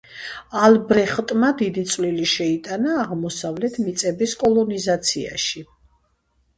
ალბრეხტმა 0.61 1.49
დიდი 1.59 1.83
წვლილი 1.91 2.27
შეიტანა 2.33 2.97
აღმოსავლეთ 3.05 3.81
მიწების 3.87 4.37
კოლონიზაციაში. 4.45 5.69